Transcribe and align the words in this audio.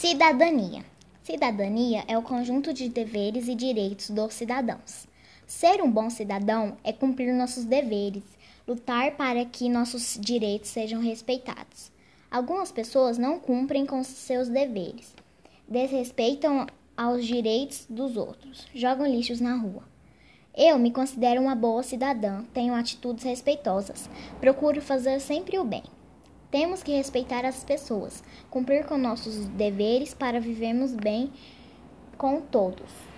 Cidadania. 0.00 0.82
Cidadania 1.22 2.04
é 2.08 2.16
o 2.16 2.22
conjunto 2.22 2.72
de 2.72 2.88
deveres 2.88 3.48
e 3.48 3.54
direitos 3.54 4.08
dos 4.08 4.32
cidadãos. 4.32 5.06
Ser 5.46 5.82
um 5.82 5.90
bom 5.90 6.08
cidadão 6.08 6.78
é 6.82 6.90
cumprir 6.90 7.34
nossos 7.34 7.66
deveres, 7.66 8.22
lutar 8.66 9.10
para 9.10 9.44
que 9.44 9.68
nossos 9.68 10.16
direitos 10.18 10.70
sejam 10.70 11.02
respeitados. 11.02 11.92
Algumas 12.30 12.72
pessoas 12.72 13.18
não 13.18 13.38
cumprem 13.38 13.84
com 13.84 14.02
seus 14.02 14.48
deveres, 14.48 15.12
desrespeitam 15.68 16.66
aos 16.96 17.26
direitos 17.26 17.84
dos 17.86 18.16
outros, 18.16 18.68
jogam 18.74 19.06
lixos 19.06 19.38
na 19.38 19.54
rua. 19.54 19.82
Eu 20.56 20.78
me 20.78 20.90
considero 20.90 21.42
uma 21.42 21.54
boa 21.54 21.82
cidadã, 21.82 22.42
tenho 22.54 22.72
atitudes 22.72 23.22
respeitosas, 23.22 24.08
procuro 24.40 24.80
fazer 24.80 25.20
sempre 25.20 25.58
o 25.58 25.64
bem. 25.64 25.82
Temos 26.50 26.82
que 26.82 26.96
respeitar 26.96 27.44
as 27.44 27.62
pessoas, 27.62 28.24
cumprir 28.50 28.84
com 28.84 28.98
nossos 28.98 29.46
deveres 29.46 30.12
para 30.14 30.40
vivermos 30.40 30.92
bem 30.92 31.32
com 32.18 32.40
todos. 32.40 33.09